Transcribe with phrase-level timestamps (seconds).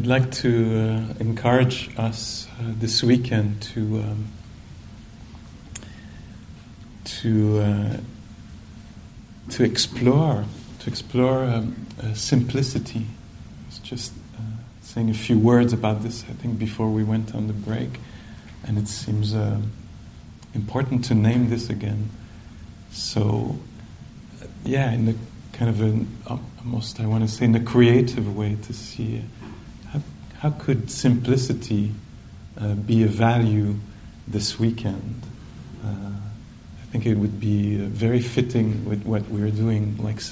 [0.00, 4.28] I'd like to uh, encourage us uh, this weekend to um,
[7.04, 7.96] to uh,
[9.50, 10.46] to explore
[10.78, 13.00] to explore um, uh, simplicity.
[13.00, 14.40] I was just uh,
[14.80, 16.24] saying a few words about this.
[16.30, 18.00] I think before we went on the break,
[18.66, 19.60] and it seems uh,
[20.54, 22.08] important to name this again.
[22.90, 23.58] So,
[24.64, 25.14] yeah, in the
[25.52, 26.08] kind of an
[26.64, 29.22] almost I want to say in a creative way to see
[30.40, 31.92] how could simplicity
[32.58, 33.74] uh, be a value
[34.26, 35.20] this weekend?
[35.84, 39.98] Uh, I think it would be uh, very fitting with what we're doing.
[39.98, 40.22] Like,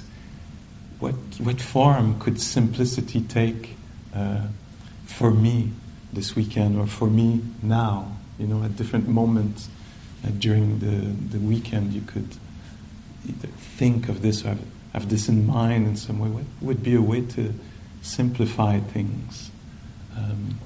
[0.98, 3.76] what what form could simplicity take
[4.14, 4.46] uh,
[5.04, 5.72] for me
[6.10, 8.16] this weekend, or for me now?
[8.38, 9.68] You know, at different moments
[10.24, 12.28] uh, during the the weekend, you could
[13.28, 14.64] either think of this or have,
[14.94, 16.30] have this in mind in some way.
[16.30, 17.52] What would be a way to
[18.00, 19.50] simplify things?
[20.18, 20.58] Um,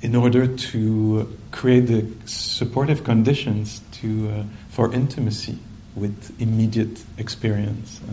[0.00, 5.58] in order to create the supportive conditions to, uh, for intimacy
[5.96, 8.00] with immediate experience.
[8.08, 8.12] Uh,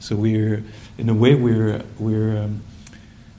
[0.00, 0.62] so we're,
[0.98, 2.62] in a way, we're, we're, um,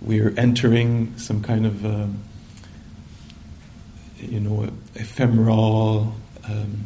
[0.02, 2.24] we're entering some kind of, um,
[4.18, 6.16] you know, ephemeral
[6.46, 6.86] um,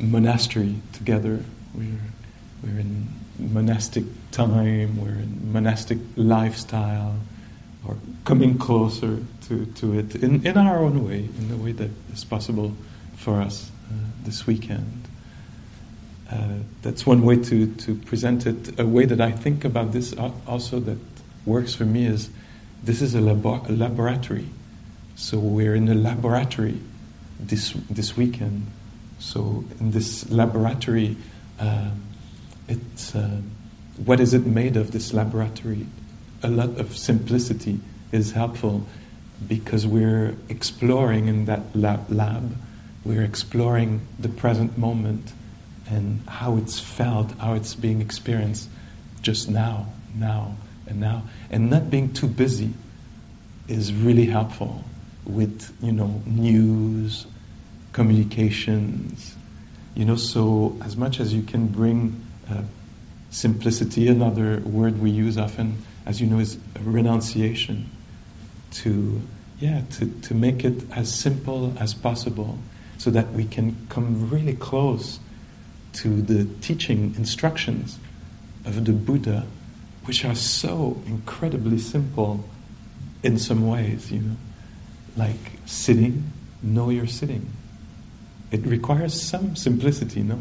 [0.00, 1.44] monastery together.
[1.74, 2.00] We're,
[2.64, 3.06] we're in
[3.38, 7.16] monastic time, we're in monastic lifestyle,
[7.86, 9.18] or coming closer
[9.48, 12.74] to, to it in, in our own way, in the way that is possible
[13.16, 13.94] for us uh,
[14.24, 15.04] this weekend.
[16.30, 16.48] Uh,
[16.82, 18.78] that's one way to, to present it.
[18.78, 20.14] A way that I think about this
[20.46, 20.98] also that
[21.46, 22.28] works for me is
[22.84, 24.46] this is a, labo- a laboratory.
[25.16, 26.78] So we're in a laboratory
[27.40, 28.66] this, this weekend.
[29.18, 31.16] So in this laboratory,
[31.58, 32.02] um,
[32.68, 33.40] it's uh,
[34.04, 35.86] what is it made of this laboratory?
[36.42, 37.80] A lot of simplicity
[38.12, 38.86] is helpful
[39.46, 42.56] because we're exploring in that lab, lab.
[43.04, 45.32] We're exploring the present moment
[45.88, 48.68] and how it's felt how it's being experienced
[49.22, 51.22] just now now and now.
[51.50, 52.72] And not being too busy
[53.68, 54.84] is really helpful
[55.24, 57.26] with you know news
[57.92, 59.36] communications.
[59.94, 62.62] You know so as much as you can bring uh,
[63.30, 64.08] simplicity.
[64.08, 67.90] Another word we use often, as you know, is renunciation.
[68.72, 69.20] To
[69.58, 72.58] yeah, to, to make it as simple as possible,
[72.98, 75.18] so that we can come really close
[75.94, 77.98] to the teaching instructions
[78.64, 79.46] of the Buddha,
[80.04, 82.44] which are so incredibly simple
[83.22, 84.12] in some ways.
[84.12, 84.36] You know,
[85.16, 86.30] like sitting,
[86.62, 87.50] know you're sitting.
[88.50, 90.38] It requires some simplicity, no?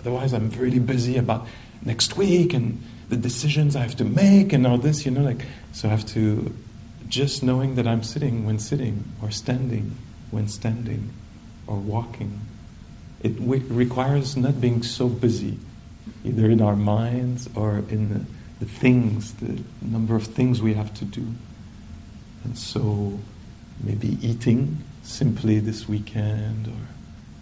[0.00, 1.46] Otherwise, I'm really busy about
[1.84, 5.44] next week and the decisions I have to make and all this, you know, like,
[5.72, 6.54] so I have to
[7.08, 9.96] just knowing that I'm sitting when sitting or standing
[10.30, 11.10] when standing
[11.66, 12.40] or walking.
[13.22, 15.58] It w- requires not being so busy,
[16.24, 18.20] either in our minds or in the,
[18.60, 21.26] the things, the number of things we have to do.
[22.44, 23.18] And so
[23.82, 26.88] maybe eating simply this weekend or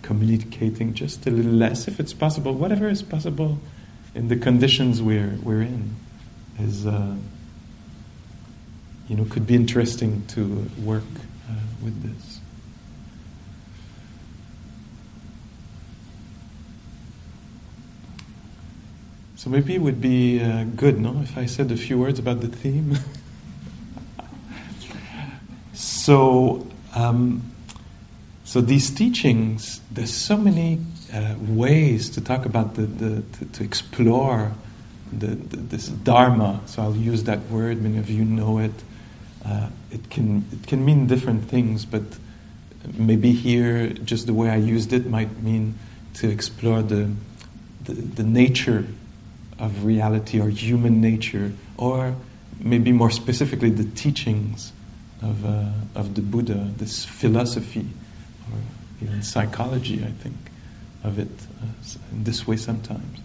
[0.02, 3.58] communicating just a little less if it's possible, whatever is possible
[4.14, 5.96] in the conditions we're, we're in
[6.60, 7.14] is, uh,
[9.08, 11.02] you know, could be interesting to work
[11.50, 12.40] uh, with this.
[19.36, 22.40] So maybe it would be uh, good, no, if I said a few words about
[22.40, 22.96] the theme.
[25.74, 27.42] so, um,
[28.44, 30.80] so these teachings, there's so many
[31.14, 34.52] uh, ways to talk about the, the to, to explore
[35.12, 36.60] the, the, this dharma.
[36.66, 37.80] So I'll use that word.
[37.80, 38.72] Many of you know it.
[39.44, 42.02] Uh, it can it can mean different things, but
[42.98, 45.78] maybe here just the way I used it might mean
[46.14, 47.10] to explore the
[47.84, 48.86] the, the nature
[49.58, 52.14] of reality or human nature, or
[52.58, 54.72] maybe more specifically the teachings
[55.22, 57.86] of, uh, of the Buddha, this philosophy,
[58.52, 58.58] or
[59.02, 60.34] even psychology, I think,
[61.04, 61.28] of it
[61.62, 61.66] uh,
[62.12, 63.20] in this way sometimes.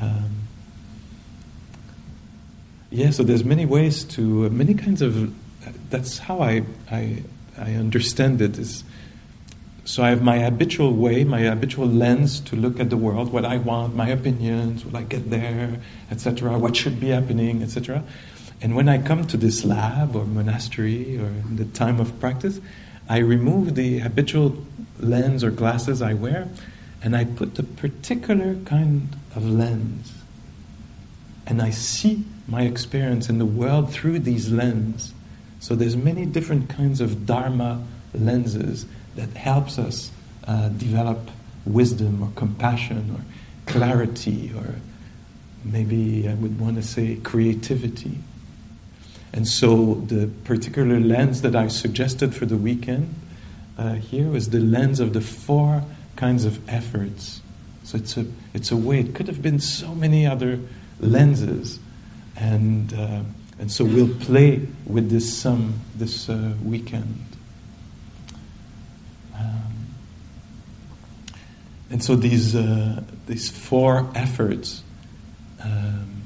[0.00, 0.30] Um,
[2.90, 5.32] yeah, so there's many ways to, uh, many kinds of,
[5.90, 7.22] that's how I, I,
[7.58, 8.84] I understand it is,
[9.84, 13.44] so I have my habitual way, my habitual lens to look at the world, what
[13.44, 15.78] I want, my opinions, will I get there,
[16.10, 18.02] etc., what should be happening, etc.
[18.62, 22.60] And when I come to this lab or monastery or the time of practice,
[23.08, 24.56] I remove the habitual
[25.00, 26.48] lens or glasses I wear
[27.04, 30.14] and I put a particular kind of lens.
[31.46, 35.12] And I see my experience in the world through these lenses.
[35.60, 37.84] So there's many different kinds of Dharma
[38.14, 38.86] lenses
[39.16, 40.10] that helps us
[40.48, 41.30] uh, develop
[41.66, 44.74] wisdom or compassion or clarity or
[45.62, 48.18] maybe I would want to say creativity.
[49.34, 53.14] And so the particular lens that I suggested for the weekend
[53.76, 55.82] uh, here was the lens of the four
[56.16, 57.40] kinds of efforts.
[57.84, 60.58] So it's a, it's a way, it could have been so many other
[61.00, 61.78] lenses.
[62.36, 63.22] And, uh,
[63.58, 67.24] and so we'll play with this sum this uh, weekend.
[69.34, 69.94] Um,
[71.90, 74.82] and so these, uh, these four efforts
[75.62, 76.22] um,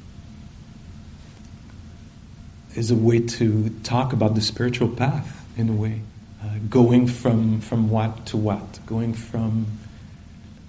[2.75, 6.01] is a way to talk about the spiritual path in a way,
[6.43, 9.65] uh, going from, from what to what, going from,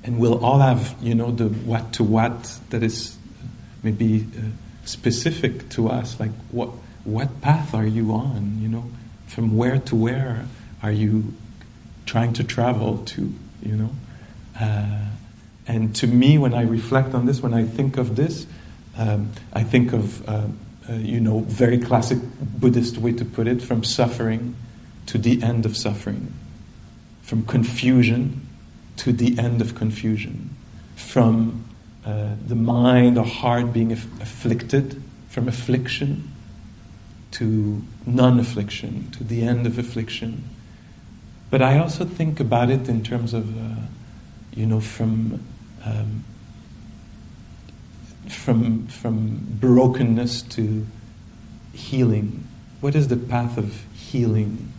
[0.02, 3.16] and we'll all have, you know, the what to what that is
[3.82, 4.40] maybe uh,
[4.84, 6.70] specific to us, like what,
[7.04, 8.84] what path are you on, you know,
[9.26, 10.44] from where to where
[10.82, 11.32] are you
[12.06, 13.32] trying to travel to,
[13.62, 13.90] you know.
[14.58, 15.04] Uh,
[15.68, 18.46] and to me, when I reflect on this, when I think of this,
[18.98, 20.48] um, I think of, uh,
[20.88, 24.56] uh, you know, very classic Buddhist way to put it, from suffering
[25.10, 26.32] to the end of suffering,
[27.22, 28.46] from confusion
[28.96, 30.50] to the end of confusion,
[30.96, 31.64] from
[32.04, 36.30] uh, the mind or heart being aff- afflicted, from affliction
[37.30, 40.42] to non affliction, to the end of affliction
[41.50, 43.80] but I also think about it in terms of, uh,
[44.54, 45.44] you know, from
[45.84, 46.24] um,
[48.28, 50.86] from from brokenness to
[51.72, 52.46] healing.
[52.80, 54.69] What is the path of healing?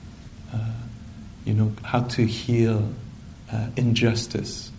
[1.41, 2.93] Uh, you know, how to heal
[3.51, 4.71] uh, injustice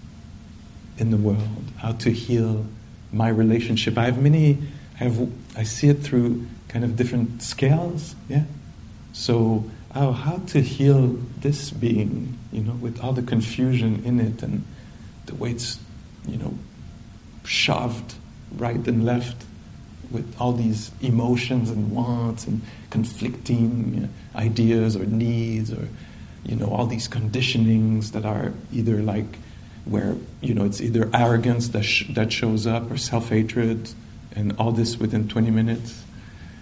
[0.98, 1.64] in the world.
[1.78, 2.66] How to heal
[3.12, 3.98] my relationship.
[3.98, 4.58] I have many.
[5.00, 5.30] I have.
[5.56, 8.14] I see it through kind of different scales.
[8.28, 8.44] Yeah.
[9.12, 9.64] So
[9.94, 14.64] oh, how to heal this being, you know, with all the confusion in it and
[15.26, 15.78] the way it's,
[16.26, 16.54] you know,
[17.44, 18.14] shoved
[18.56, 19.44] right and left
[20.10, 22.60] with all these emotions and wants and
[22.90, 25.88] conflicting know, ideas or needs or,
[26.44, 29.38] you know, all these conditionings that are either like
[29.84, 33.90] where, you know, it's either arrogance that, sh- that shows up or self-hatred
[34.34, 36.04] and all this within 20 minutes.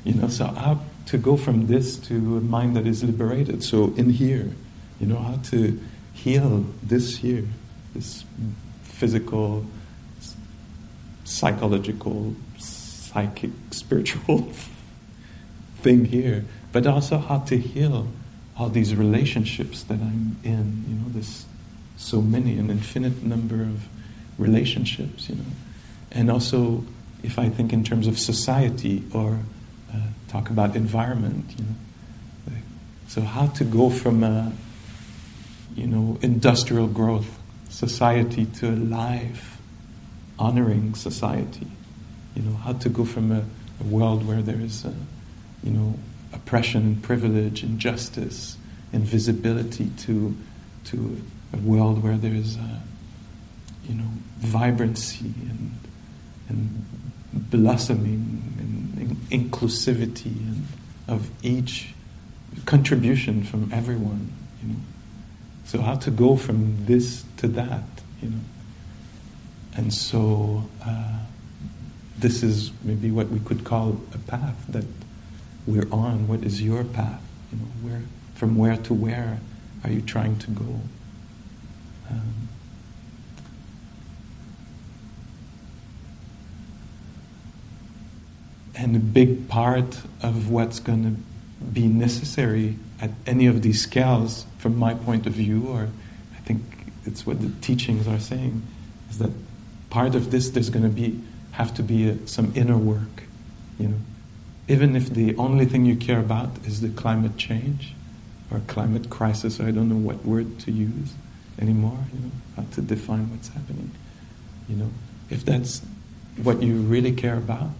[0.05, 3.63] You know, so how to go from this to a mind that is liberated.
[3.63, 4.51] So in here,
[4.99, 5.81] you know, how to
[6.13, 7.45] heal this here,
[7.95, 8.25] this
[8.83, 9.67] physical,
[11.25, 14.53] psychological, psychic, spiritual
[15.83, 18.09] thing here, but also how to heal
[18.61, 20.85] all these relationships that I'm in.
[20.87, 21.47] You know, this
[21.97, 23.89] so many, an infinite number of
[24.37, 25.31] relationships.
[25.31, 25.51] You know,
[26.13, 26.85] and also
[27.23, 29.39] if I think in terms of society or
[29.93, 29.97] uh,
[30.29, 31.47] talk about environment.
[31.57, 31.75] You know,
[33.09, 34.53] so how to go from a
[35.75, 37.39] you know industrial growth
[37.71, 39.59] society to a life
[40.39, 41.67] honoring society.
[42.37, 43.43] You know how to go from a,
[43.81, 44.95] a world where there is a,
[45.65, 45.99] you know
[46.33, 48.57] oppression and privilege, injustice,
[48.93, 50.37] invisibility to
[50.85, 51.21] to
[51.53, 52.81] a world where there is a,
[53.89, 54.09] you know
[54.39, 55.79] vibrancy and
[56.49, 56.85] and
[57.33, 60.67] blossoming and inclusivity and
[61.09, 61.93] of each
[62.67, 64.33] contribution from everyone,
[64.63, 64.77] you know.
[65.65, 67.85] So how to go from this to that,
[68.23, 68.41] you know.
[69.77, 71.19] And so uh,
[72.19, 74.85] this is maybe what we could call a path that
[75.67, 76.29] we're on.
[76.29, 77.23] What is your path?
[77.53, 78.03] You know, where
[78.35, 79.41] from where to where
[79.85, 80.81] are you trying to go?
[82.11, 82.49] Um,
[88.75, 94.47] and a big part of what's going to be necessary at any of these scales,
[94.59, 95.89] from my point of view, or
[96.35, 96.63] I think
[97.05, 98.63] it's what the teachings are saying,
[99.11, 99.31] is that
[99.91, 101.21] part of this there's going to be
[101.53, 103.25] have to be a, some inner work,
[103.79, 103.97] you know.
[104.71, 107.95] Even if the only thing you care about is the climate change,
[108.51, 109.61] or climate crisis.
[109.61, 111.15] I don't know what word to use
[111.61, 111.99] anymore.
[112.13, 113.91] You know, how to define what's happening.
[114.69, 114.91] You know,
[115.31, 115.83] if that's
[116.43, 117.71] what you really care about,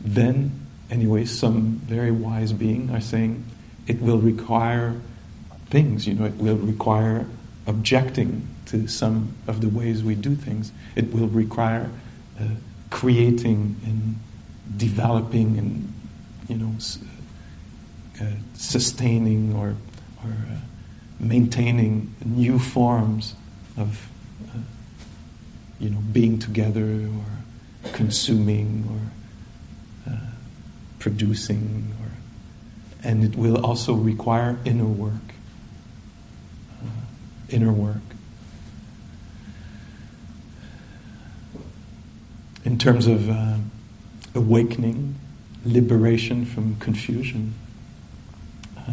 [0.00, 3.44] then anyway, some very wise being are saying
[3.86, 5.00] it will require
[5.66, 6.06] things.
[6.06, 7.26] You know, it will require
[7.66, 10.72] objecting to some of the ways we do things.
[10.96, 11.90] It will require
[12.38, 12.44] uh,
[12.90, 14.18] creating and
[14.76, 15.93] developing and
[16.48, 16.74] you know
[18.20, 18.24] uh,
[18.54, 19.74] sustaining or
[20.24, 20.56] or uh,
[21.18, 23.34] maintaining new forms
[23.76, 24.08] of
[24.54, 24.58] uh,
[25.80, 30.16] you know being together or consuming or uh,
[30.98, 35.12] producing or and it will also require inner work
[36.82, 36.86] uh,
[37.50, 37.96] inner work.
[42.64, 43.56] In terms of uh,
[44.34, 45.16] awakening,
[45.64, 47.54] liberation from confusion.
[48.76, 48.92] Uh,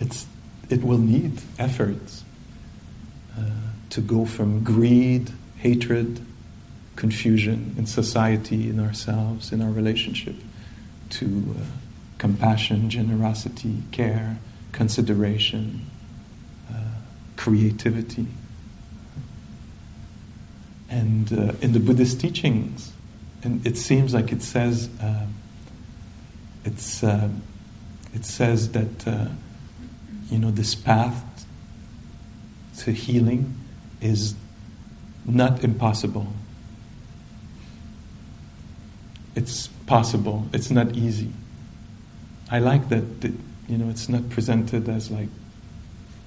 [0.00, 0.26] it's,
[0.68, 2.24] it will need efforts
[3.38, 3.42] uh,
[3.90, 6.20] to go from greed, hatred,
[6.96, 10.34] confusion in society, in ourselves, in our relationship,
[11.10, 11.26] to
[11.56, 11.64] uh,
[12.18, 14.38] compassion, generosity, care,
[14.72, 15.84] consideration,
[16.70, 16.74] uh,
[17.36, 18.26] creativity.
[20.88, 22.92] And uh, in the Buddhist teachings,
[23.42, 25.26] and it seems like it says uh,
[26.66, 27.28] it's uh,
[28.14, 29.28] it says that uh,
[30.30, 31.46] you know this path
[32.78, 33.54] to healing
[34.00, 34.34] is
[35.24, 36.26] not impossible.
[39.34, 40.46] It's possible.
[40.52, 41.32] It's not easy.
[42.50, 43.32] I like that, that
[43.68, 45.28] you know it's not presented as like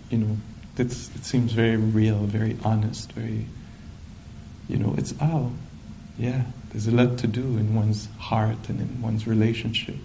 [0.09, 0.37] you know
[0.77, 3.45] it seems very real, very honest, very
[4.69, 5.51] you know, it's, oh,
[6.17, 9.95] yeah, there's a lot to do in one's heart and in one's relationship.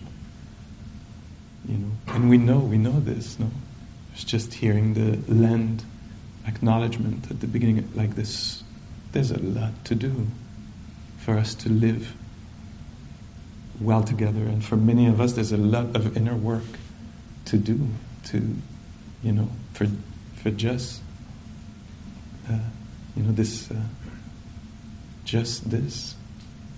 [1.66, 3.50] You know, and we know, we know this, no?
[4.12, 5.85] It's just hearing the land
[6.47, 8.62] acknowledgement at the beginning, like this,
[9.12, 10.26] there's a lot to do
[11.18, 12.14] for us to live
[13.80, 14.42] well together.
[14.42, 16.64] And for many of us, there's a lot of inner work
[17.47, 17.88] to do
[18.26, 18.56] to,
[19.23, 19.87] you know, for,
[20.37, 21.00] for just,
[22.50, 22.59] uh,
[23.16, 23.71] you know, this.
[23.71, 23.76] Uh,
[25.25, 26.14] just this.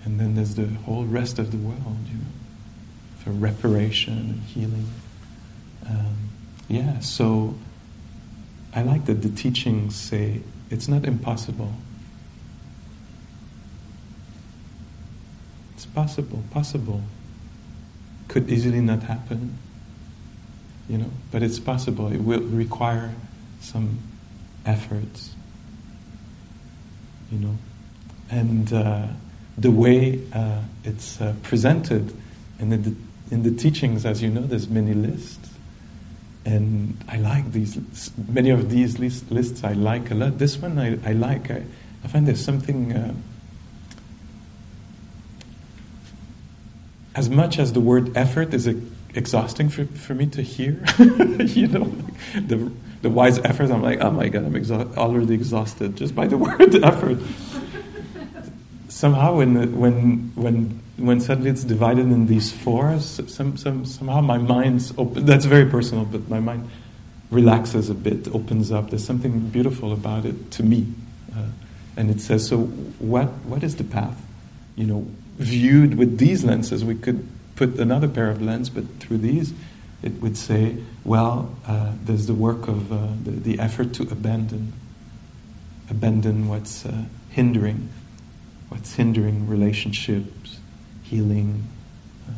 [0.05, 2.25] And then there's the whole rest of the world, you know,
[3.27, 4.89] for reparation and healing.
[5.89, 6.17] Um,
[6.69, 7.57] yeah, so
[8.73, 11.73] I like that the teachings say it's not impossible.
[15.75, 17.03] It's possible, possible.
[18.29, 19.59] Could easily not happen,
[20.89, 22.13] you know, but it's possible.
[22.13, 23.13] It will require
[23.61, 23.99] some
[24.65, 25.35] efforts,
[27.33, 27.57] you know
[28.31, 29.07] and uh,
[29.59, 32.13] the way uh, it's uh, presented
[32.59, 32.95] in the,
[33.31, 35.51] in the teachings, as you know, there's many lists.
[36.45, 37.79] And I like these,
[38.29, 40.39] many of these list, lists I like a lot.
[40.39, 41.51] This one I, I like.
[41.51, 41.65] I,
[42.05, 43.15] I find there's something, uh,
[47.17, 48.69] as much as the word effort is
[49.15, 51.93] exhausting for, for me to hear, you know,
[52.35, 52.71] the,
[53.03, 56.39] the wise effort, I'm like, oh my God, I'm exa- already exhausted just by the
[56.39, 57.19] word effort
[58.97, 64.39] somehow when when when when suddenly it's divided in these four, some, some, somehow my
[64.39, 65.27] mind's open.
[65.27, 66.71] That's very personal, but my mind
[67.31, 68.91] relaxes a bit, opens up.
[68.91, 70.87] There's something beautiful about it to me,
[71.37, 71.43] uh,
[71.97, 72.65] and it says, so
[72.99, 74.21] what what is the path?
[74.75, 77.27] You know, viewed with these lenses, we could
[77.57, 79.53] put another pair of lenses, but through these,
[80.03, 84.73] it would say, well, uh, there's the work of uh, the, the effort to abandon,
[85.91, 87.89] abandon what's uh, hindering
[88.69, 90.29] what's hindering relationships,
[91.09, 91.67] healing.
[92.29, 92.33] Uh,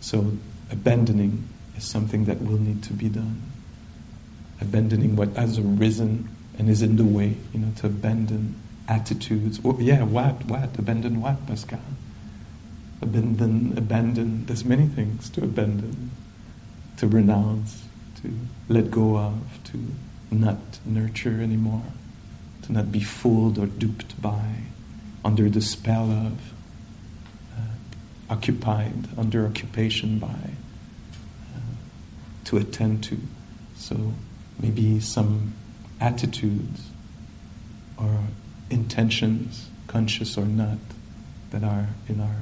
[0.00, 0.32] so,
[0.70, 3.42] abandoning is something that will need to be done.
[4.60, 8.56] Abandoning what has arisen and is in the way, you know, to abandon
[8.88, 9.60] attitudes.
[9.78, 10.44] Yeah, what?
[10.46, 10.78] What?
[10.78, 11.80] Abandon what, Pascal?
[13.00, 14.46] Abandon, abandon.
[14.46, 16.10] There's many things to abandon,
[16.96, 17.84] to renounce,
[18.22, 18.32] to
[18.68, 19.78] let go of, to
[20.32, 21.84] not nurture anymore,
[22.62, 24.62] to not be fooled or duped by
[25.24, 26.32] under the spell of,
[28.30, 31.60] occupied, under occupation by, uh,
[32.44, 33.18] to attend to.
[33.76, 34.12] So
[34.60, 35.54] maybe some
[36.00, 36.90] attitudes
[37.96, 38.18] or
[38.70, 40.78] intentions, conscious or not,
[41.50, 42.36] that are in our,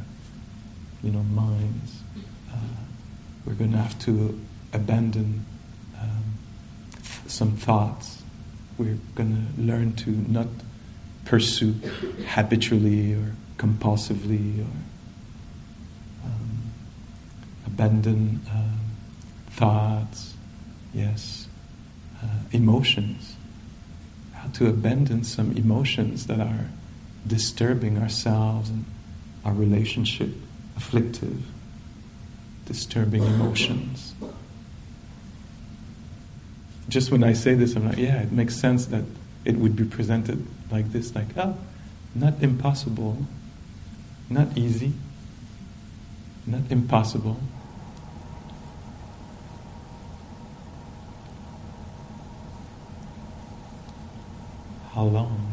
[1.02, 2.00] you know, minds.
[2.52, 2.56] Uh,
[3.44, 4.40] we're going to have to
[4.72, 5.44] abandon
[6.00, 6.24] um,
[7.26, 8.22] some thoughts.
[8.78, 10.48] We're going to learn to not
[11.24, 11.74] pursue
[12.28, 14.72] habitually or compulsively or
[17.76, 18.80] abandon um,
[19.50, 20.32] thoughts,
[20.94, 21.46] yes,
[22.22, 23.36] uh, emotions,
[24.32, 26.70] how to abandon some emotions that are
[27.26, 28.82] disturbing ourselves and
[29.44, 30.30] our relationship,
[30.78, 31.44] afflictive,
[32.64, 34.14] disturbing emotions.
[36.88, 39.04] Just when I say this, I'm like, yeah, it makes sense that
[39.44, 41.58] it would be presented like this, like, oh,
[42.14, 43.18] not impossible,
[44.30, 44.94] not easy,
[46.46, 47.38] not impossible.
[54.96, 55.52] How long?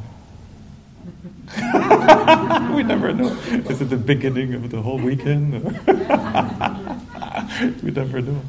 [2.77, 3.27] we never know.
[3.69, 5.53] Is it the beginning of the whole weekend?
[7.83, 8.41] we never know.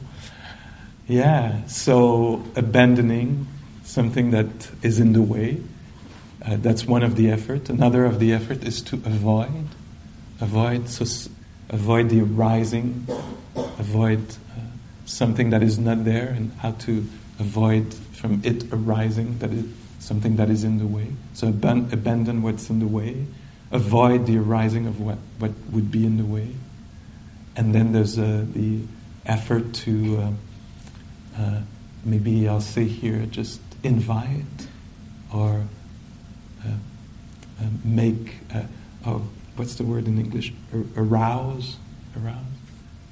[1.09, 3.49] Yeah, so abandoning
[3.83, 5.61] something that is in the way,
[6.47, 7.71] uh, that's one of the effort.
[7.71, 9.67] Another of the effort is to avoid,
[10.41, 11.29] avoid, so
[11.71, 13.05] avoid the arising,
[13.57, 14.61] avoid uh,
[15.07, 17.05] something that is not there, and how to
[17.41, 19.65] avoid from it arising that is
[20.05, 21.09] something that is in the way.
[21.33, 23.27] So aban- abandon what's in the way,
[23.71, 26.49] avoid the arising of what, what would be in the way.
[27.57, 28.81] And then there's uh, the
[29.27, 31.61] effort to, uh, uh,
[32.05, 34.69] maybe I'll say here, just invite
[35.33, 35.65] or
[36.65, 38.63] uh, uh, make, uh,
[39.07, 39.23] oh,
[39.57, 40.53] what's the word in English?
[40.97, 41.77] Arouse,
[42.21, 42.45] arouse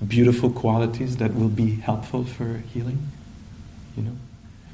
[0.06, 3.10] beautiful qualities that will be helpful for healing,
[3.96, 4.16] you know.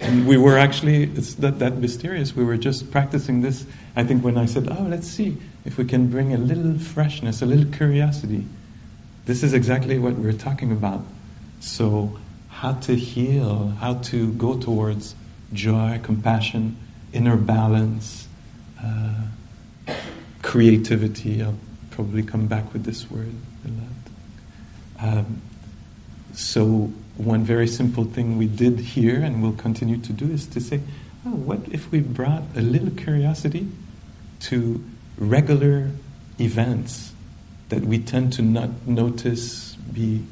[0.01, 2.35] And we were actually, it's that, that mysterious.
[2.35, 3.67] We were just practicing this.
[3.97, 7.43] I think when I said, oh, let's see if we can bring a little freshness,
[7.43, 8.47] a little curiosity.
[9.27, 11.05] This is exactly what we're talking about.
[11.61, 15.15] So, how to heal, how to go towards
[15.53, 16.77] joy, compassion,
[17.13, 18.27] inner balance,
[18.83, 19.27] uh,
[20.43, 21.43] creativity.
[21.43, 21.59] I'll
[21.91, 25.19] probably come back with this word a lot.
[25.19, 25.43] Um,
[26.33, 30.61] so, one very simple thing we did here and will continue to do is to
[30.61, 30.81] say,
[31.27, 33.69] oh, what if we brought a little curiosity
[34.41, 34.83] to
[35.19, 35.91] regular
[36.41, 37.13] events
[37.69, 40.25] that we tend to not notice, be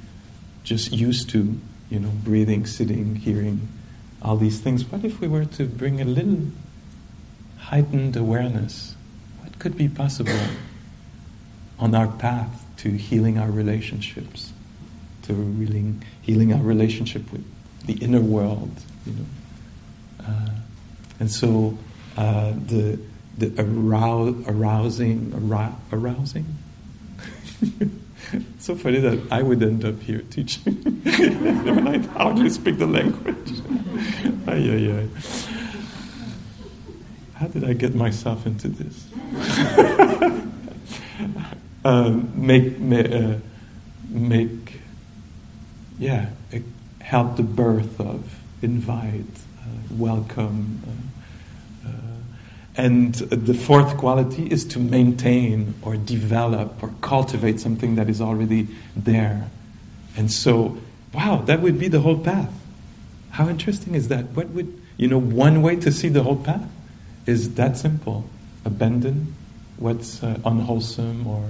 [0.63, 1.59] just used to,
[1.91, 3.69] you know, breathing, sitting, hearing,
[4.23, 4.85] all these things.
[4.91, 6.47] What if we were to bring a little
[7.59, 8.95] heightened awareness?
[9.41, 10.39] What could be possible
[11.79, 14.53] on our path to healing our relationships?
[15.27, 17.45] To healing, healing our relationship with
[17.87, 18.71] the inner world,
[19.07, 19.27] you know.
[20.27, 20.51] Uh,
[21.21, 21.77] and so
[22.17, 22.99] uh, the
[23.39, 26.47] the arou- arousing arou- arousing.
[28.59, 31.03] so funny that I would end up here teaching.
[31.07, 33.53] I hardly speak the language.
[34.49, 35.09] ay, ay, ay.
[37.35, 39.07] How did I get myself into this?
[41.85, 43.35] uh, make, make, uh,
[44.09, 44.66] make
[45.99, 46.29] yeah,
[47.01, 49.25] help the birth of, invite,
[49.61, 50.83] uh, welcome.
[51.85, 51.93] Uh, uh,
[52.77, 58.69] and the fourth quality is to maintain or develop or cultivate something that is already
[58.97, 59.49] there.
[60.17, 60.77] And so,
[61.15, 62.53] wow, that would be the whole path.
[63.31, 64.25] How interesting is that?
[64.31, 66.69] What would, you know, one way to see the whole path
[67.27, 68.29] is that simple
[68.65, 69.35] abandon
[69.79, 71.49] what's uh, unwholesome or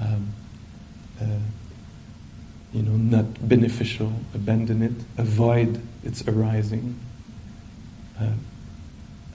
[0.00, 0.28] um,
[1.20, 1.24] uh,
[2.72, 6.98] you know, not beneficial, abandon it, avoid its arising,
[8.20, 8.26] uh,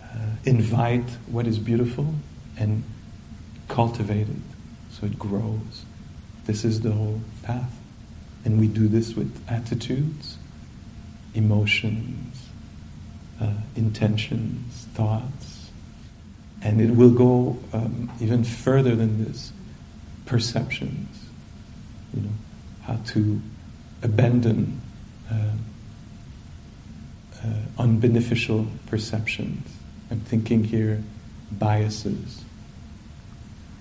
[0.01, 2.13] uh, invite what is beautiful
[2.57, 2.83] and
[3.67, 4.35] cultivate it
[4.91, 5.85] so it grows.
[6.45, 7.75] This is the whole path.
[8.45, 10.37] And we do this with attitudes,
[11.33, 12.47] emotions,
[13.41, 15.71] uh, intentions, thoughts.
[16.61, 19.51] And it will go um, even further than this
[20.25, 21.25] perceptions,
[22.13, 22.29] you know
[22.85, 23.41] how to
[24.03, 24.81] abandon
[25.31, 25.51] uh,
[27.43, 29.67] uh, unbeneficial perceptions.
[30.11, 31.03] I'm thinking here
[31.51, 32.43] biases.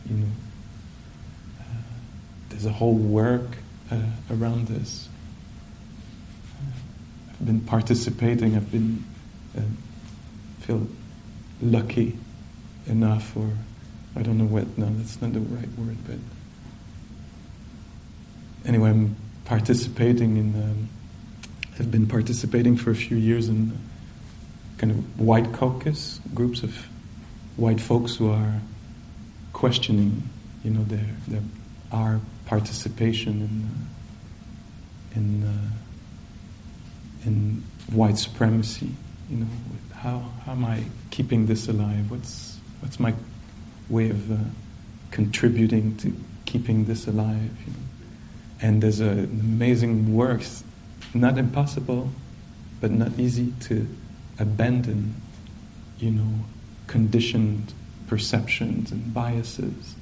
[0.09, 0.27] You know,
[1.61, 1.65] uh,
[2.49, 3.57] there's a whole work
[3.91, 3.99] uh,
[4.31, 5.09] around this.
[7.31, 8.57] I've been participating.
[8.57, 9.05] I've been
[9.57, 9.61] uh,
[10.61, 10.87] feel
[11.61, 12.17] lucky
[12.87, 13.51] enough, or
[14.17, 14.79] I don't know what.
[14.79, 16.17] No, that's not the right word, but
[18.67, 20.89] anyway, I'm participating in, um,
[21.77, 23.77] have been participating for a few years in
[24.79, 26.75] kind of white caucus, groups of
[27.57, 28.61] white folks who are
[29.53, 30.23] questioning,
[30.65, 31.43] you know, their, their
[31.93, 35.71] our participation in uh, in uh,
[37.27, 38.91] in white supremacy.
[39.31, 39.47] You know,
[39.95, 42.11] how how am I keeping this alive?
[42.11, 43.15] What's what's my
[43.89, 44.37] way of uh,
[45.11, 46.13] contributing to
[46.45, 47.51] keeping this alive?
[47.67, 47.79] You know?
[48.61, 50.43] And there's an amazing work,
[51.13, 52.11] not impossible,
[52.81, 53.87] but not easy to
[54.39, 55.15] abandon,
[55.99, 56.45] you know,
[56.87, 57.73] conditioned
[58.07, 59.95] perceptions and biases,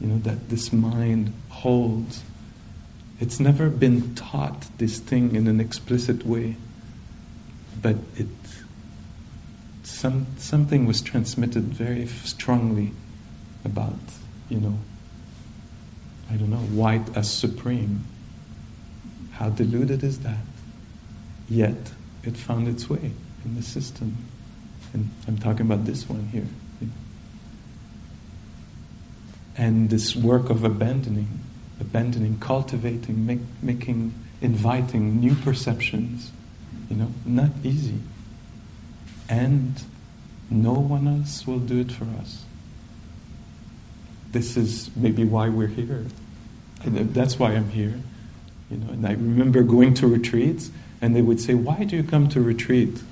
[0.00, 2.22] you know, that this mind holds.
[3.20, 6.56] It's never been taught this thing in an explicit way,
[7.80, 8.28] but it
[9.82, 12.92] some something was transmitted very strongly
[13.64, 13.98] about,
[14.48, 14.78] you know,
[16.30, 18.04] I don't know, white as supreme.
[19.32, 20.44] How deluded is that?
[21.48, 23.10] Yet it found its way
[23.44, 24.16] in the system.
[24.92, 26.46] And I'm talking about this one here.
[29.56, 31.40] And this work of abandoning,
[31.80, 36.30] abandoning, cultivating, make, making, inviting new perceptions,
[36.88, 37.98] you know, not easy.
[39.28, 39.82] And
[40.48, 42.44] no one else will do it for us.
[44.32, 46.06] This is maybe why we're here.
[46.84, 47.94] That's why I'm here.
[48.70, 52.02] You know, and I remember going to retreats and they would say, Why do you
[52.02, 53.02] come to retreat?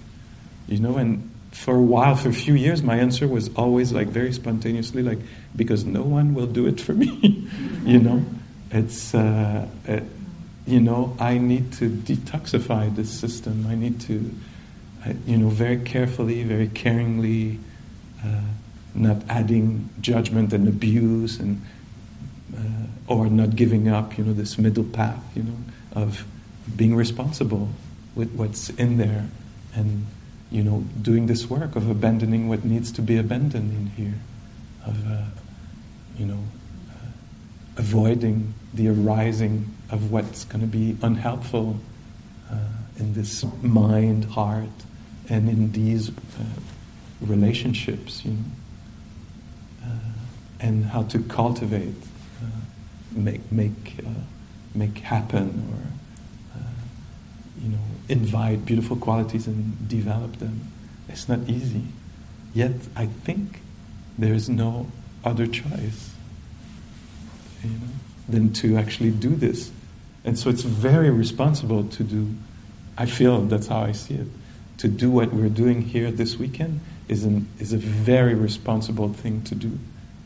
[0.69, 4.09] You know, and for a while, for a few years, my answer was always like
[4.09, 5.19] very spontaneously, like,
[5.57, 7.49] because no one will do it for me.
[7.85, 8.25] you know,
[8.71, 9.67] it's, uh,
[10.67, 13.67] you know, I need to detoxify this system.
[13.67, 14.31] I need to,
[15.27, 17.59] you know, very carefully, very caringly,
[18.25, 18.41] uh,
[18.95, 21.63] not adding judgment and abuse and,
[22.57, 22.61] uh,
[23.07, 25.57] or not giving up, you know, this middle path, you know,
[25.95, 26.25] of
[26.77, 27.69] being responsible
[28.15, 29.29] with what's in there
[29.75, 30.07] and
[30.51, 34.19] you know doing this work of abandoning what needs to be abandoned in here
[34.87, 35.23] of uh,
[36.17, 36.43] you know
[36.91, 37.11] uh,
[37.77, 41.79] avoiding the arising of what's going to be unhelpful
[42.51, 42.57] uh,
[42.99, 44.69] in this mind heart
[45.29, 46.13] and in these uh,
[47.21, 48.39] relationships you know
[49.85, 49.89] uh,
[50.61, 51.95] and how to cultivate
[53.17, 53.97] uh, make make
[54.75, 55.89] make happen or
[57.63, 60.61] you know, invite beautiful qualities and develop them.
[61.09, 61.85] It's not easy.
[62.55, 63.61] Yet, I think
[64.17, 64.87] there is no
[65.25, 66.15] other choice
[67.63, 67.87] you know,
[68.29, 69.71] than to actually do this.
[70.25, 72.35] And so it's very responsible to do,
[72.97, 74.27] I feel that's how I see it.
[74.79, 79.43] To do what we're doing here this weekend is, an, is a very responsible thing
[79.45, 79.79] to do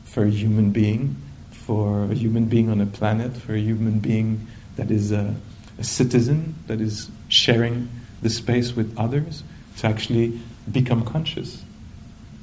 [0.05, 1.17] for a human being,
[1.53, 5.35] for a human being on a planet, for a human being that is a,
[5.79, 7.89] a citizen, that is sharing
[8.23, 9.43] the space with others
[9.79, 11.63] to actually become conscious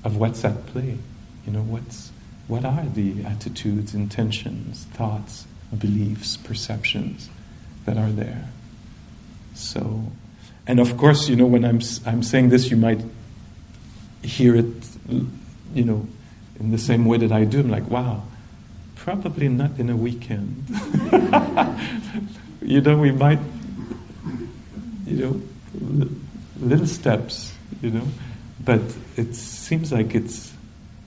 [0.04, 0.98] of what's at play.
[1.46, 2.12] You know, what's,
[2.48, 7.30] what are the attitudes, intentions, thoughts, beliefs, perceptions
[7.86, 8.50] that are there.
[9.54, 10.04] So,
[10.68, 13.02] and of course, you know, when I'm, I'm saying this, you might
[14.22, 14.66] hear it,
[15.74, 16.08] you know,
[16.60, 17.62] in the same way that I do.
[17.62, 18.24] I'm like, wow,
[19.10, 20.66] probably not in a weekend.
[22.62, 23.40] you know, we might
[25.08, 25.42] you know,
[26.60, 28.08] little steps, you know.
[28.64, 28.82] But
[29.16, 30.54] it seems like it's,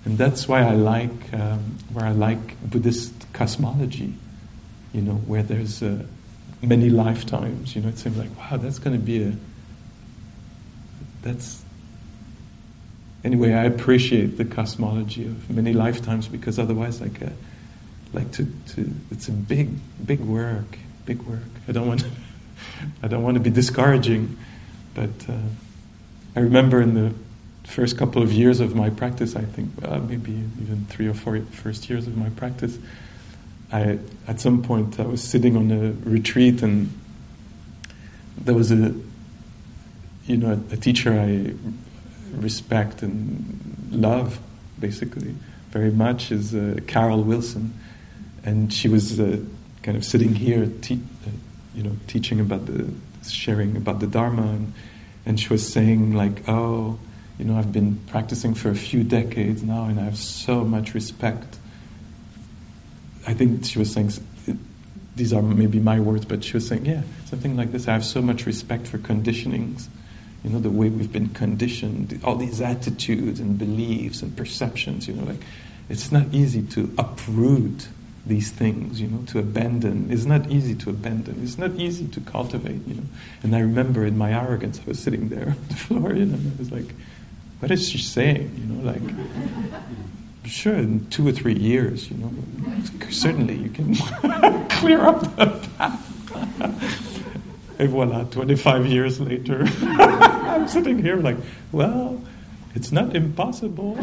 [0.04, 4.14] and that's why I like, um, where I like Buddhist cosmology,
[4.92, 6.02] you know, where there's uh,
[6.60, 9.32] many lifetimes, you know, it seems like, wow, that's going to be a,
[11.22, 11.62] that's,
[13.22, 17.30] anyway, I appreciate the cosmology of many lifetimes because otherwise, like, a, uh,
[18.12, 19.70] like to, to, it's a big,
[20.04, 21.40] big work, big work.
[21.68, 22.10] I don't want to.
[23.02, 24.36] I don't want to be discouraging,
[24.94, 25.34] but uh,
[26.36, 27.14] I remember in the
[27.64, 31.40] first couple of years of my practice, I think uh, maybe even three or four
[31.40, 32.78] first years of my practice,
[33.72, 36.92] I at some point I was sitting on a retreat and
[38.38, 38.94] there was a
[40.26, 41.54] you know a, a teacher I
[42.36, 44.38] respect and love
[44.78, 45.34] basically
[45.72, 47.72] very much is uh, Carol Wilson,
[48.44, 49.38] and she was uh,
[49.82, 51.00] kind of sitting here te-
[51.74, 52.92] you know, teaching about the,
[53.28, 54.72] sharing about the Dharma, and,
[55.24, 56.98] and she was saying like, oh,
[57.38, 60.94] you know, I've been practicing for a few decades now, and I have so much
[60.94, 61.58] respect.
[63.26, 64.12] I think she was saying,
[65.16, 67.88] these are maybe my words, but she was saying, yeah, something like this.
[67.88, 69.88] I have so much respect for conditionings,
[70.44, 75.14] you know, the way we've been conditioned, all these attitudes and beliefs and perceptions, you
[75.14, 75.42] know, like
[75.88, 77.88] it's not easy to uproot
[78.24, 80.08] these things, you know, to abandon.
[80.10, 81.40] It's not easy to abandon.
[81.42, 83.02] It's not easy to cultivate, you know.
[83.42, 86.34] And I remember in my arrogance, I was sitting there on the floor, you know,
[86.34, 86.94] and I was like,
[87.58, 88.54] what is she saying?
[88.58, 89.02] You know, like,
[90.44, 92.32] sure, in two or three years, you know,
[93.10, 93.94] certainly you can
[94.68, 95.46] clear up the
[95.78, 96.08] path.
[97.78, 101.36] and voila, 25 years later, I'm sitting here like,
[101.72, 102.20] well,
[102.74, 103.94] it's not impossible.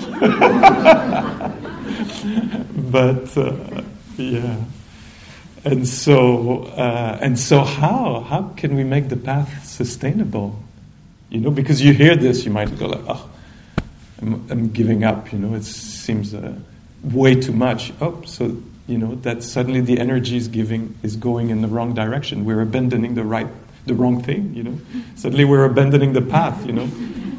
[2.91, 3.81] but, uh,
[4.23, 4.57] yeah.
[5.65, 10.57] And so, uh, and so, how how can we make the path sustainable?
[11.29, 13.29] You know, because you hear this, you might go like, oh,
[14.21, 15.33] I'm, I'm giving up.
[15.33, 16.53] You know, it seems uh,
[17.03, 17.91] way too much.
[17.99, 18.55] Oh, so
[18.87, 22.45] you know that suddenly the energy is giving is going in the wrong direction.
[22.45, 23.47] We're abandoning the right,
[23.85, 24.53] the wrong thing.
[24.55, 24.79] You know,
[25.15, 26.65] suddenly we're abandoning the path.
[26.65, 26.89] You know,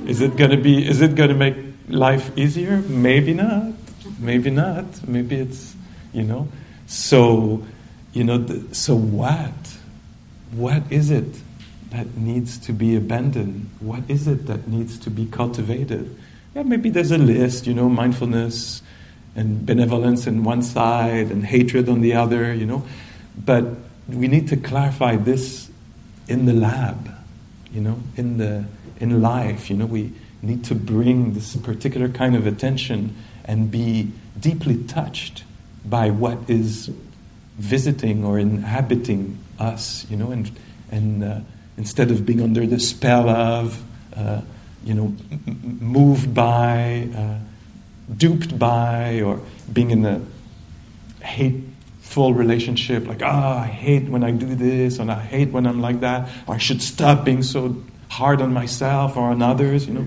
[0.06, 0.86] is it gonna be?
[0.86, 1.56] Is it gonna make
[1.88, 2.82] life easier?
[2.82, 3.72] Maybe not.
[4.18, 4.84] Maybe not.
[5.08, 5.74] Maybe it's
[6.12, 6.48] you know.
[6.90, 7.64] So
[8.12, 8.38] you know.
[8.38, 9.54] The, so what?
[10.52, 11.40] What is it
[11.90, 13.70] that needs to be abandoned?
[13.78, 16.16] What is it that needs to be cultivated?
[16.54, 17.68] Yeah, maybe there's a list.
[17.68, 18.82] You know, mindfulness
[19.36, 22.84] and benevolence on one side and hatred on the other, you know.
[23.44, 23.64] But
[24.08, 25.70] we need to clarify this
[26.26, 27.08] in the lab,
[27.72, 28.64] you know, in the
[28.98, 34.10] in life, you know, we need to bring this particular kind of attention and be
[34.40, 35.44] deeply touched
[35.84, 36.90] by what is
[37.58, 40.50] visiting or inhabiting us, you know, and
[40.90, 41.40] and uh,
[41.76, 43.82] instead of being under the spell of,
[44.16, 44.40] uh,
[44.84, 47.08] you know, m- moved by.
[47.16, 47.38] Uh,
[48.16, 49.40] duped by or
[49.72, 50.20] being in a
[51.24, 55.66] hateful relationship, like, ah, oh, I hate when I do this, and I hate when
[55.66, 57.76] I'm like that, or I should stop being so
[58.08, 60.06] hard on myself or on others, you know.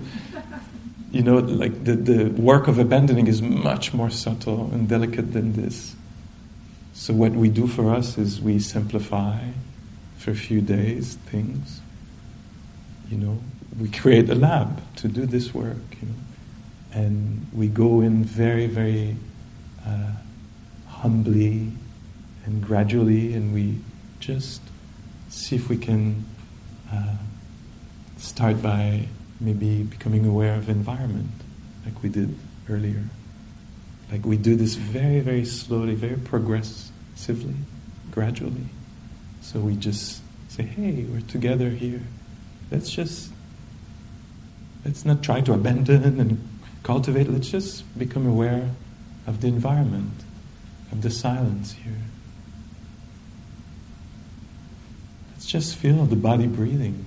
[1.13, 5.54] You know, like the, the work of abandoning is much more subtle and delicate than
[5.54, 5.95] this.
[6.93, 9.39] So, what we do for us is we simplify
[10.17, 11.80] for a few days things.
[13.10, 13.39] You know,
[13.80, 15.78] we create a lab to do this work.
[16.02, 16.15] You know
[16.93, 19.15] and we go in very, very
[19.86, 20.12] uh,
[20.88, 21.71] humbly
[22.45, 23.78] and gradually, and we
[24.19, 24.62] just
[25.30, 26.23] see if we can
[26.91, 27.15] uh,
[28.17, 29.08] start by
[29.43, 31.29] maybe becoming aware of environment,
[31.86, 32.36] like we did
[32.69, 33.03] earlier.
[34.12, 37.56] Like we do this very, very slowly, very progressively,
[38.12, 38.65] gradually.
[39.41, 42.01] So we just say, hey, we're together here.
[42.71, 43.32] Let's just,
[44.86, 46.49] let's not try to abandon and
[46.84, 48.69] cultivate, let's just become aware
[49.27, 50.13] of the environment,
[50.91, 51.93] of the silence here.
[55.32, 57.06] Let's just feel the body breathing.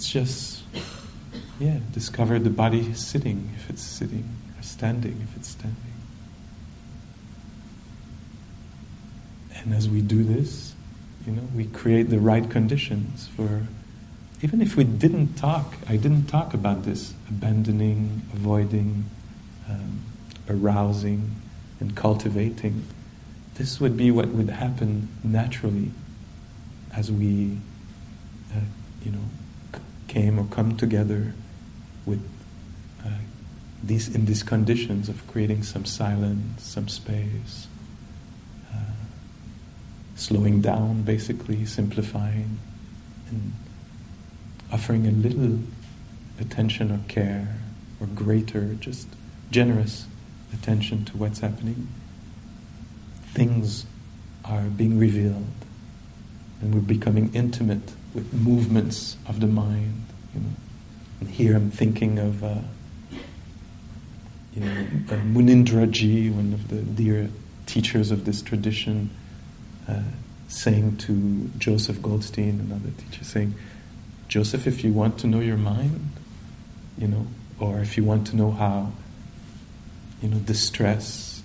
[0.00, 0.62] Let's just,
[1.58, 4.26] yeah, discover the body sitting, if it's sitting,
[4.58, 5.76] or standing, if it's standing.
[9.56, 10.74] And as we do this,
[11.26, 13.66] you know, we create the right conditions for
[14.40, 19.04] even if we didn't talk, I didn't talk about this abandoning, avoiding,
[19.68, 20.00] um,
[20.48, 21.30] arousing,
[21.78, 22.86] and cultivating.
[23.56, 25.90] This would be what would happen naturally
[26.94, 27.58] as we,
[28.56, 28.60] uh,
[29.04, 29.18] you know,
[30.10, 31.32] came or come together
[32.04, 32.20] with
[33.06, 33.10] uh,
[33.84, 37.68] these in these conditions of creating some silence, some space,
[38.74, 38.76] uh,
[40.16, 42.58] slowing down, basically simplifying,
[43.30, 43.52] and
[44.72, 45.60] offering a little
[46.40, 47.46] attention or care
[48.00, 49.06] or greater, just
[49.52, 50.06] generous
[50.52, 51.86] attention to what's happening,
[53.32, 53.86] things
[54.44, 55.46] are being revealed
[56.60, 60.04] and we're becoming intimate with movements of the mind.
[60.34, 60.50] You know.
[61.20, 62.54] And here I'm thinking of, uh,
[64.54, 67.28] you know, uh, Munindraji, one of the dear
[67.66, 69.10] teachers of this tradition,
[69.88, 70.02] uh,
[70.48, 73.54] saying to Joseph Goldstein, another teacher, saying,
[74.28, 76.10] Joseph, if you want to know your mind,
[76.98, 77.26] you know,
[77.58, 78.92] or if you want to know how,
[80.22, 81.42] you know, distress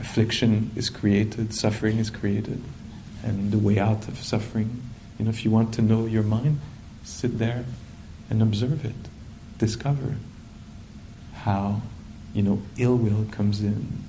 [0.00, 2.62] affliction is created, suffering is created,
[3.22, 4.82] and the way out of suffering,
[5.20, 6.58] you know, if you want to know your mind,
[7.04, 7.66] sit there
[8.30, 8.96] and observe it,
[9.58, 10.16] discover
[11.34, 11.82] how,
[12.32, 14.02] you know, ill will comes in,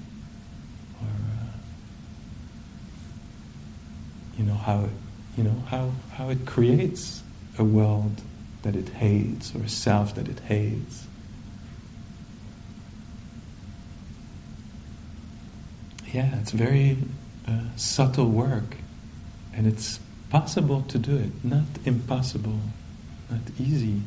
[1.02, 1.58] or, uh,
[4.38, 4.88] you know, how,
[5.36, 7.22] you know, how, how it creates
[7.58, 8.22] a world
[8.62, 11.08] that it hates or a self that it hates.
[16.14, 16.98] Yeah, it's very
[17.50, 18.78] uh, subtle work,
[19.54, 20.00] and it's
[20.32, 22.60] possible to do it, not impossible,
[23.30, 24.02] not easy.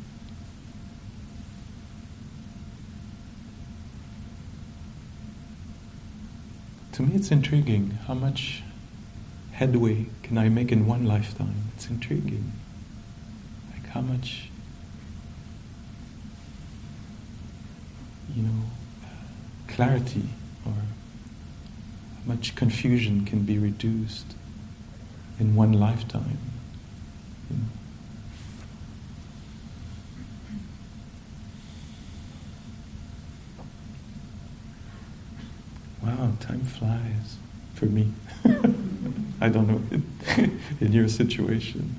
[6.92, 8.62] To me, it's intriguing how much
[9.52, 11.54] headway can I make in one lifetime.
[11.76, 12.52] It's intriguing
[13.72, 14.48] Like how much
[18.34, 18.62] you know
[19.68, 20.28] clarity
[20.64, 24.34] or how much confusion can be reduced
[25.38, 26.38] in one lifetime.
[36.02, 37.36] Wow, time flies
[37.74, 38.12] for me.
[39.40, 41.94] I don't know in, in your situation.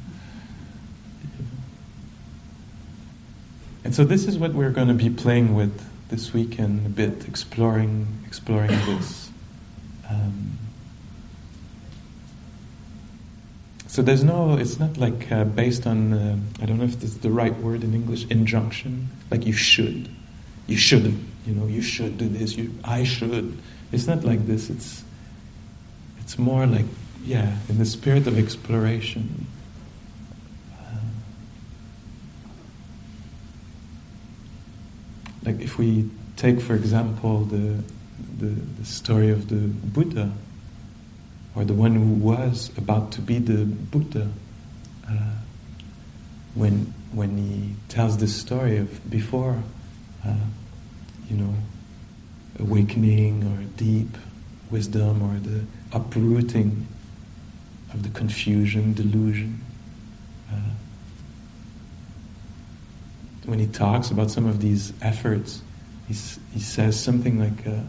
[3.84, 7.28] And so this is what we're going to be playing with this weekend a bit,
[7.28, 9.25] exploring exploring this.
[13.96, 17.12] So there's no, it's not like uh, based on, uh, I don't know if this
[17.12, 20.10] is the right word in English, injunction, like you should.
[20.68, 21.24] You shouldn't.
[21.46, 23.58] you know, you should do this, you, I should.
[23.94, 25.02] It's not like this, it's,
[26.20, 26.84] it's more like,
[27.24, 29.48] yeah, in the spirit of exploration.
[35.46, 37.82] like if we take, for example, the,
[38.40, 40.34] the, the story of the Buddha,
[41.56, 44.30] or the one who was about to be the Buddha,
[45.10, 45.14] uh,
[46.54, 49.62] when when he tells this story of before,
[50.26, 50.36] uh,
[51.30, 51.54] you know,
[52.60, 54.18] awakening or deep
[54.70, 55.64] wisdom or the
[55.94, 56.86] uprooting
[57.94, 59.62] of the confusion, delusion.
[60.52, 60.58] Uh,
[63.46, 65.62] when he talks about some of these efforts,
[66.08, 66.14] he,
[66.54, 67.80] he says something like, uh,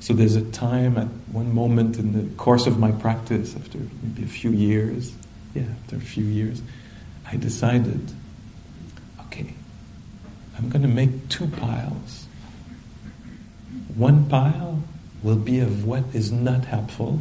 [0.00, 4.22] so there's a time at one moment in the course of my practice, after maybe
[4.22, 5.12] a few years,
[5.54, 6.62] yeah, after a few years,
[7.26, 8.00] I decided,
[9.26, 9.52] okay,
[10.56, 12.26] I'm going to make two piles.
[13.94, 14.82] One pile
[15.22, 17.20] will be of what is not helpful,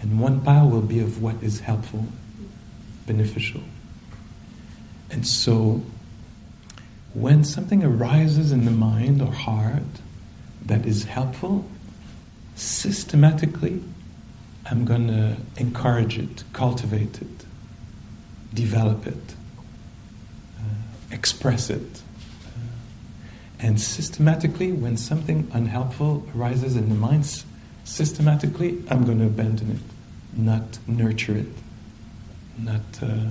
[0.00, 2.06] and one pile will be of what is helpful,
[3.06, 3.62] beneficial.
[5.10, 5.82] And so
[7.14, 9.82] when something arises in the mind or heart
[10.68, 11.68] that is helpful,
[12.54, 13.82] systematically,
[14.70, 17.44] I'm going to encourage it, cultivate it,
[18.54, 19.34] develop it,
[20.58, 20.62] uh,
[21.10, 22.02] express it.
[22.46, 22.60] Uh,
[23.60, 27.44] and systematically, when something unhelpful arises in the mind,
[27.84, 31.46] systematically, I'm going to abandon it, not nurture it,
[32.58, 33.30] not uh,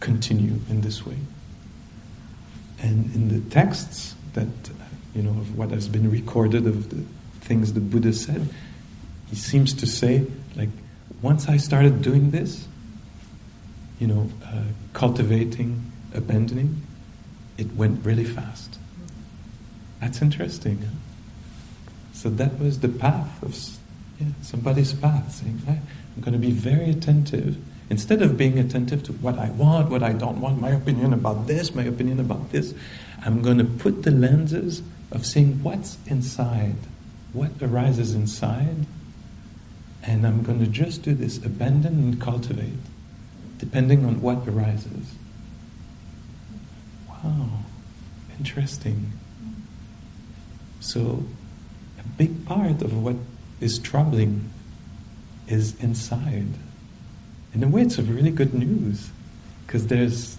[0.00, 1.16] continue in this way.
[2.80, 4.48] And in the texts that,
[5.16, 7.02] you know, of what has been recorded of the
[7.40, 8.48] things the Buddha said,
[9.28, 10.26] he seems to say,
[10.56, 10.68] like,
[11.22, 12.68] once I started doing this,
[13.98, 16.82] you know, uh, cultivating, abandoning,
[17.56, 18.78] it went really fast.
[20.00, 20.78] That's interesting.
[20.78, 20.88] Huh?
[22.12, 23.56] So that was the path of
[24.20, 27.56] yeah, somebody's path, saying, I'm going to be very attentive
[27.88, 31.46] Instead of being attentive to what I want, what I don't want, my opinion about
[31.46, 32.74] this, my opinion about this,
[33.24, 36.76] I'm going to put the lenses of seeing what's inside,
[37.32, 38.86] what arises inside,
[40.02, 42.72] and I'm going to just do this abandon and cultivate,
[43.58, 45.14] depending on what arises.
[47.08, 47.48] Wow,
[48.38, 49.12] interesting.
[50.80, 51.24] So,
[51.98, 53.16] a big part of what
[53.60, 54.50] is troubling
[55.48, 56.48] is inside
[57.56, 59.08] in a way, it's a really good news
[59.66, 60.36] because there's,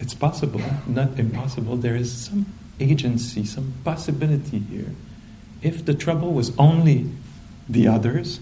[0.00, 1.76] it's possible, not impossible.
[1.76, 2.46] There is some
[2.80, 4.90] agency, some possibility here.
[5.62, 7.10] If the trouble was only
[7.68, 8.40] the others,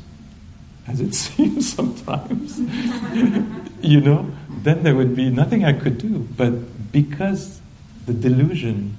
[0.86, 2.58] as it seems sometimes,
[3.80, 6.26] you know, then there would be nothing I could do.
[6.36, 7.60] But because
[8.06, 8.96] the delusion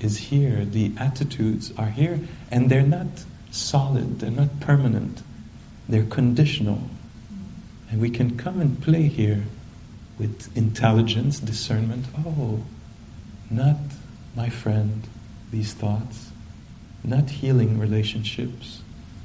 [0.00, 2.20] is here, the attitudes are here,
[2.50, 3.06] and they're not
[3.50, 5.22] solid, they're not permanent,
[5.88, 6.82] they're conditional.
[7.90, 9.44] And we can come and play here
[10.18, 12.06] with intelligence, discernment.
[12.18, 12.62] Oh,
[13.50, 13.76] not
[14.38, 15.02] my friend,
[15.50, 16.30] these thoughts,
[17.02, 18.82] not healing relationships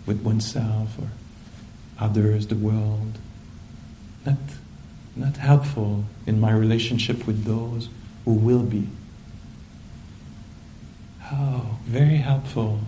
[0.08, 1.10] with oneself or
[1.99, 3.19] others, the world,
[4.26, 4.39] not,
[5.15, 7.89] not helpful in my relationship with those
[8.26, 8.88] who will be.
[11.32, 12.80] Oh, very helpful,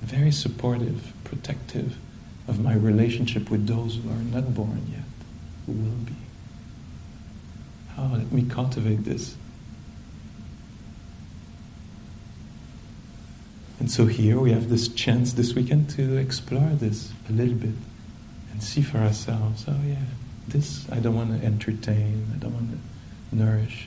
[0.00, 1.98] very supportive, protective
[2.48, 5.02] of my relationship with those who are not born yet
[5.66, 6.16] who will be.
[7.98, 9.36] Oh, let me cultivate this.
[13.86, 17.76] And so here we have this chance this weekend to explore this a little bit
[18.50, 20.02] and see for ourselves, oh yeah,
[20.48, 23.86] this I don't want to entertain, I don't want to nourish.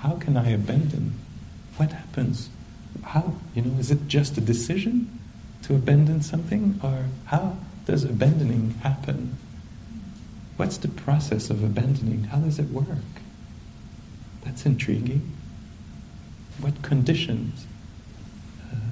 [0.00, 1.18] How can I abandon?
[1.78, 2.50] What happens?
[3.02, 5.18] How, you know, is it just a decision
[5.62, 6.78] to abandon something?
[6.82, 7.56] Or how
[7.86, 9.38] does abandoning happen?
[10.58, 12.24] What's the process of abandoning?
[12.24, 13.14] How does it work?
[14.44, 15.32] That's intriguing.
[16.60, 17.64] What conditions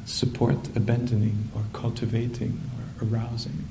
[0.05, 3.69] support abandoning or cultivating or arousing?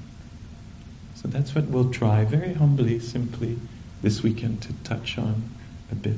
[1.16, 3.58] So that's what we'll try very humbly, simply
[4.02, 5.44] this weekend to touch on
[5.92, 6.18] a bit.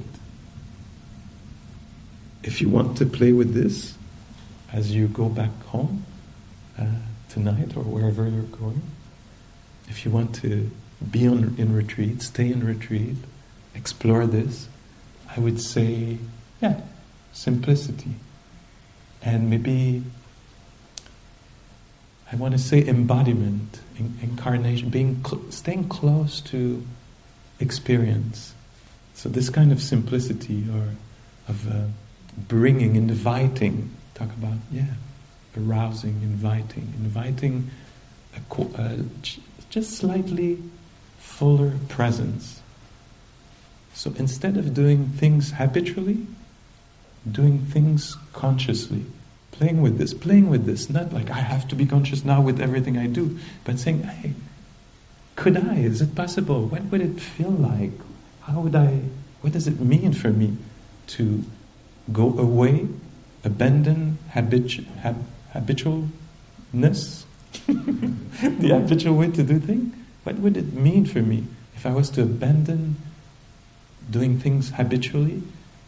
[2.44, 3.98] If you want to play with this
[4.72, 6.06] as you go back home
[6.80, 6.86] uh,
[7.30, 8.82] tonight or wherever you're going,
[9.90, 10.70] if you want to
[11.12, 13.18] be on, in retreat, stay in retreat,
[13.76, 14.68] explore this.
[15.36, 16.18] I would say
[16.62, 16.80] yeah,
[17.34, 18.14] simplicity.
[19.24, 20.04] And maybe
[22.32, 26.86] I want to say embodiment, in, incarnation, being cl- staying close to
[27.60, 28.54] experience.
[29.14, 30.90] So this kind of simplicity or
[31.48, 31.86] of uh,
[32.48, 34.86] bringing, inviting, talk about, yeah,
[35.58, 37.70] arousing, inviting, inviting
[38.36, 38.98] a, uh,
[39.70, 40.58] just slightly
[41.20, 42.62] fuller presence.
[43.94, 46.26] So instead of doing things habitually,
[47.30, 49.06] doing things consciously,
[49.52, 52.60] playing with this, playing with this, not like I have to be conscious now with
[52.60, 54.34] everything I do, but saying, hey,
[55.36, 55.78] could I?
[55.78, 56.68] Is it possible?
[56.68, 57.92] What would it feel like?
[58.42, 59.02] How would I?
[59.42, 60.58] What does it mean for me
[61.08, 61.44] to
[62.12, 62.88] go away,
[63.44, 67.24] abandon habitu- hab- habitualness,
[67.68, 69.94] the habitual way to do things?
[70.24, 71.46] What would it mean for me
[71.76, 72.96] if I was to abandon
[74.10, 75.42] doing things habitually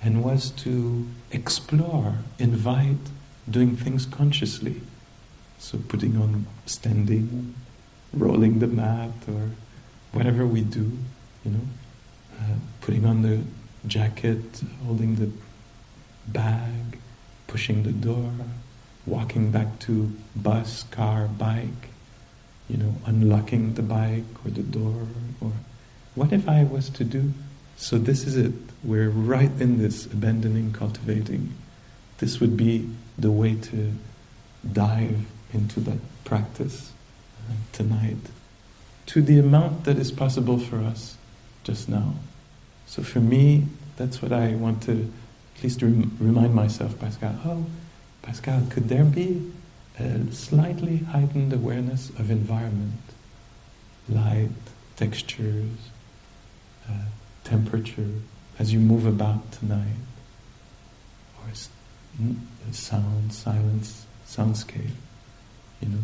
[0.05, 3.05] and was to explore, invite
[3.49, 4.79] doing things consciously?
[5.57, 7.55] So putting on standing,
[8.13, 9.49] rolling the mat, or
[10.11, 10.91] whatever we do,
[11.43, 11.67] you know,
[12.39, 13.41] uh, putting on the
[13.87, 15.29] jacket, holding the
[16.27, 16.99] bag,
[17.47, 18.31] pushing the door,
[19.07, 21.89] walking back to bus, car, bike,
[22.69, 25.07] you know, unlocking the bike or the door,
[25.41, 25.51] or
[26.13, 27.33] what if I was to do?
[27.77, 28.53] So this is it.
[28.83, 31.53] We're right in this abandoning, cultivating.
[32.19, 33.93] This would be the way to
[34.71, 36.91] dive into that practice
[37.49, 38.17] uh, tonight
[39.07, 41.17] to the amount that is possible for us
[41.63, 42.15] just now.
[42.87, 43.65] So for me,
[43.97, 45.11] that's what I want to
[45.55, 47.39] at least rem- remind myself, Pascal.
[47.45, 47.65] Oh,
[48.21, 49.51] Pascal, could there be
[49.99, 52.99] a slightly heightened awareness of environment,
[54.09, 54.49] light,
[54.95, 55.69] textures,
[56.89, 56.93] uh,
[57.45, 58.09] temperature,
[58.59, 60.03] as you move about tonight,
[61.39, 61.53] or
[62.21, 62.35] mm,
[62.71, 64.89] sound, silence, soundscape,
[65.81, 66.03] you know,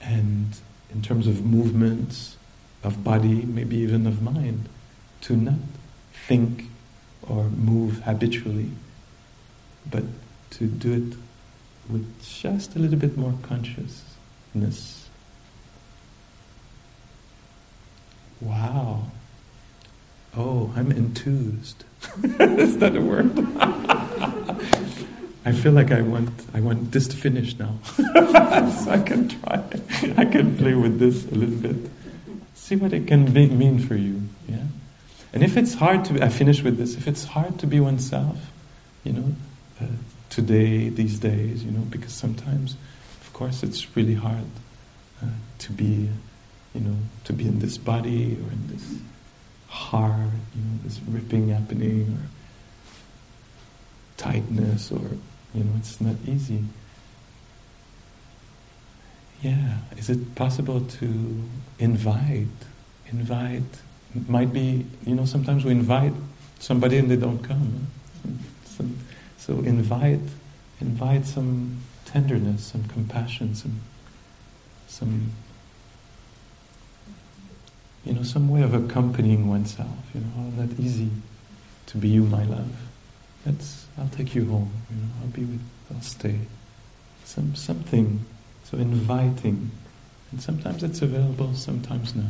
[0.00, 0.58] and
[0.90, 2.36] in terms of movements
[2.82, 4.68] of body, maybe even of mind,
[5.22, 5.54] to not
[6.26, 6.64] think
[7.22, 8.70] or move habitually,
[9.90, 10.04] but
[10.50, 11.16] to do it
[11.90, 15.08] with just a little bit more consciousness.
[18.40, 19.04] Wow.
[20.36, 21.84] Oh, I'm enthused.
[22.40, 23.30] Is that a word?
[25.46, 27.78] I feel like I want I want this to finish now.
[27.94, 28.02] so
[28.90, 29.62] I can try.
[30.16, 31.90] I can play with this a little bit.
[32.54, 34.22] See what it can be, mean for you.
[34.48, 34.64] Yeah.
[35.32, 36.96] And if it's hard to, I finish with this.
[36.96, 38.38] If it's hard to be oneself,
[39.04, 39.34] you know,
[39.80, 39.86] uh,
[40.30, 42.76] today, these days, you know, because sometimes,
[43.20, 44.46] of course, it's really hard
[45.22, 45.26] uh,
[45.58, 46.08] to be,
[46.74, 48.94] you know, to be in this body or in this
[49.74, 52.28] hard, you know, this ripping happening or
[54.16, 55.00] tightness or,
[55.52, 56.62] you know, it's not easy.
[59.42, 61.44] Yeah, is it possible to
[61.80, 62.46] invite,
[63.10, 63.62] invite,
[64.28, 66.14] might be, you know, sometimes we invite
[66.60, 67.88] somebody and they don't come.
[68.64, 68.96] Some,
[69.38, 70.20] so invite,
[70.80, 73.80] invite some tenderness, some compassion, some,
[74.86, 75.32] some,
[78.04, 79.88] you know, some way of accompanying oneself.
[80.14, 81.10] You know, not easy
[81.86, 82.70] to be you, my love.
[83.46, 84.72] Let's, I'll take you home.
[84.90, 85.62] You know, I'll be with,
[85.94, 86.38] I'll stay.
[87.24, 88.24] Some something.
[88.64, 89.70] So inviting,
[90.30, 92.26] and sometimes it's available, sometimes not.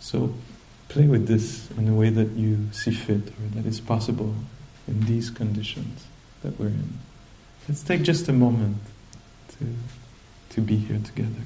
[0.00, 0.34] So
[0.88, 4.34] play with this in a way that you see fit or that is possible
[4.88, 6.04] in these conditions
[6.42, 6.98] that we're in.
[7.68, 8.78] Let's take just a moment
[9.58, 9.66] to,
[10.54, 11.42] to be here together.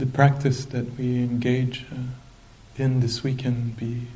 [0.00, 1.96] The practice that we engage uh,
[2.82, 4.06] in this weekend be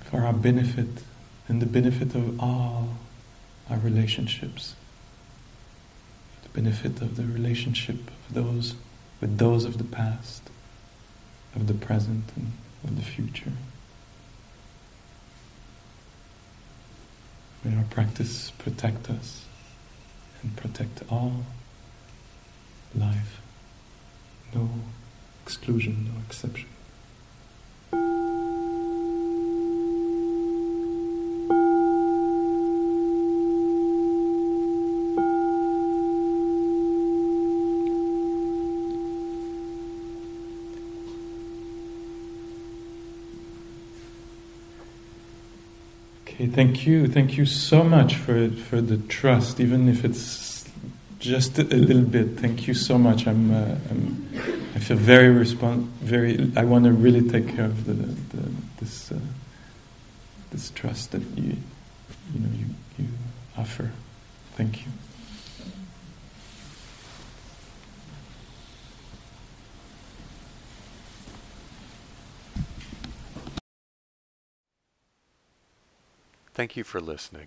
[0.00, 0.88] for our benefit
[1.46, 2.88] and the benefit of all
[3.70, 4.74] our relationships,
[6.42, 8.74] the benefit of the relationship of those
[9.20, 10.50] with those of the past,
[11.54, 13.52] of the present, and of the future.
[17.62, 19.44] May our practice protect us
[20.42, 21.44] and protect all
[22.94, 23.40] life.
[24.54, 24.68] No
[25.44, 26.66] exclusion, no exception.
[46.40, 47.08] Okay, thank you.
[47.08, 50.57] Thank you so much for for the trust, even if it's
[51.18, 52.38] just a little bit.
[52.38, 53.26] Thank you so much.
[53.26, 54.28] I'm, uh, I'm
[54.74, 56.52] I feel very respons- very.
[56.56, 58.50] I want to really take care of the, the
[58.80, 59.18] this uh,
[60.50, 61.56] this trust that you
[62.34, 62.66] you know you
[62.98, 63.08] you
[63.56, 63.90] offer.
[64.54, 64.92] Thank you.
[76.54, 77.46] Thank you for listening.